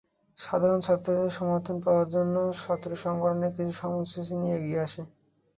সাধারণ 0.39 0.79
ছাত্রদের 0.81 1.31
সমর্থন 1.31 1.77
পাওয়ার 1.85 2.07
জন্য 2.15 2.35
ছাত্রসংগঠনগুলো 2.59 3.55
কিছু 3.57 3.73
কর্মসূচি 3.81 4.33
নিয়ে 4.35 4.55
এগিয়ে 4.59 4.83
আসে। 4.85 5.01